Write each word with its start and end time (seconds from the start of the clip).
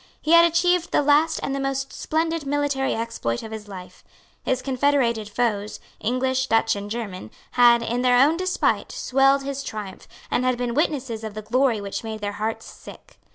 He 0.19 0.31
had 0.31 0.45
achieved 0.45 0.89
the 0.91 1.03
last 1.03 1.39
and 1.43 1.53
the 1.53 1.59
most 1.59 1.93
splendid 1.93 2.43
military 2.43 2.95
exploit 2.95 3.43
of 3.43 3.51
his 3.51 3.67
life. 3.67 4.03
His 4.41 4.63
confederated 4.63 5.29
foes, 5.29 5.79
English, 5.99 6.47
Dutch 6.47 6.75
and 6.75 6.89
German, 6.89 7.29
had, 7.51 7.83
in 7.83 8.01
their 8.01 8.17
own 8.17 8.35
despite, 8.35 8.91
swelled 8.91 9.43
his 9.43 9.61
triumph, 9.63 10.07
and 10.31 10.43
had 10.43 10.57
been 10.57 10.73
witnesses 10.73 11.23
of 11.23 11.35
the 11.35 11.43
glory 11.43 11.79
which 11.79 12.03
made 12.03 12.19
their 12.19 12.31
hearts 12.41 12.65
sick. 12.65 13.19